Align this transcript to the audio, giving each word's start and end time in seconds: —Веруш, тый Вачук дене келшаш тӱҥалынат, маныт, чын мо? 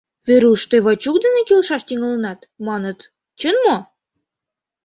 —Веруш, 0.25 0.61
тый 0.69 0.81
Вачук 0.85 1.15
дене 1.23 1.41
келшаш 1.47 1.81
тӱҥалынат, 1.87 2.39
маныт, 2.67 2.99
чын 3.39 3.55
мо? 3.65 3.77